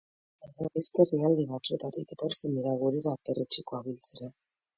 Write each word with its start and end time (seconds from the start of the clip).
Izan 0.45 0.61
ere, 0.67 0.69
beste 0.77 1.03
herrialde 1.03 1.45
batzuetatik 1.51 2.15
etortzen 2.15 2.57
dira 2.57 2.75
gurera 2.81 3.15
perretxikoak 3.29 3.87
biltzera. 3.93 4.33